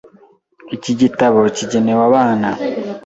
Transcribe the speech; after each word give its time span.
Iki 0.75 0.91
gitabo 1.01 1.39
kigenewe 1.57 2.01
abana. 2.09 2.49